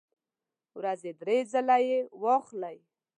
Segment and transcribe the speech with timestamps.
[0.77, 2.77] ورځې درې ځله یی واخلئ